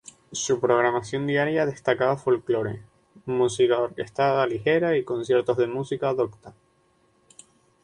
Su 0.31 0.59
programación 0.59 1.27
diaria 1.27 1.67
destacaba 1.67 2.17
folklore, 2.17 2.81
música 3.27 3.77
orquestada 3.77 4.47
ligera 4.47 4.97
y 4.97 5.03
conciertos 5.03 5.57
de 5.57 5.67
música 5.67 6.11
docta. 6.15 6.55